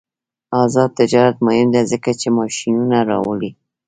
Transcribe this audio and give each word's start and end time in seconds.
آزاد 0.63 0.89
تجارت 0.99 1.35
مهم 1.47 1.67
دی 1.73 1.83
ځکه 1.91 2.11
چې 2.19 2.27
ماشینونه 2.37 2.97
راوړي. 3.09 3.51